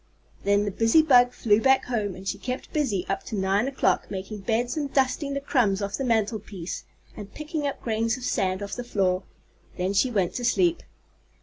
Then 0.45 0.65
the 0.65 0.71
busy 0.71 1.03
bug 1.03 1.31
flew 1.31 1.61
back 1.61 1.85
home 1.85 2.15
and 2.15 2.27
she 2.27 2.39
kept 2.39 2.73
busy 2.73 3.05
up 3.07 3.21
to 3.25 3.35
nine 3.35 3.67
o'clock, 3.67 4.09
making 4.09 4.39
beds 4.39 4.75
and 4.75 4.91
dusting 4.91 5.35
the 5.35 5.39
crumbs 5.39 5.79
off 5.79 5.93
the 5.95 6.03
mantelpiece 6.03 6.85
and 7.15 7.31
picking 7.31 7.67
up 7.67 7.79
grains 7.83 8.17
of 8.17 8.23
sand 8.23 8.63
off 8.63 8.73
the 8.75 8.83
floor. 8.83 9.21
Then 9.77 9.93
she 9.93 10.09
went 10.09 10.33
to 10.33 10.43
sleep. 10.43 10.81